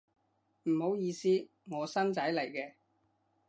[0.63, 1.27] 唔好意思，
[1.65, 2.73] 我新仔嚟嘅